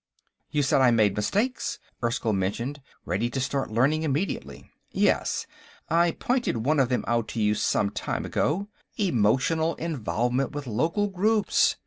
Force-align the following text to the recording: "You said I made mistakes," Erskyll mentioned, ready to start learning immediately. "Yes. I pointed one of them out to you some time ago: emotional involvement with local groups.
"You 0.49 0.63
said 0.63 0.81
I 0.81 0.89
made 0.89 1.15
mistakes," 1.15 1.77
Erskyll 2.03 2.33
mentioned, 2.33 2.81
ready 3.05 3.29
to 3.29 3.39
start 3.39 3.69
learning 3.69 4.01
immediately. 4.01 4.67
"Yes. 4.91 5.45
I 5.91 6.09
pointed 6.13 6.65
one 6.65 6.79
of 6.79 6.89
them 6.89 7.03
out 7.05 7.27
to 7.29 7.39
you 7.39 7.53
some 7.53 7.91
time 7.91 8.25
ago: 8.25 8.67
emotional 8.97 9.75
involvement 9.75 10.53
with 10.53 10.65
local 10.65 11.07
groups. 11.07 11.75